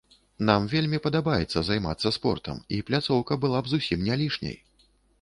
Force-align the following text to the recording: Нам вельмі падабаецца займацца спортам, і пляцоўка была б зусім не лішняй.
Нам 0.49 0.63
вельмі 0.71 0.99
падабаецца 1.03 1.59
займацца 1.69 2.13
спортам, 2.17 2.65
і 2.79 2.83
пляцоўка 2.91 3.41
была 3.47 3.59
б 3.65 3.77
зусім 3.77 3.99
не 4.11 4.21
лішняй. 4.25 4.63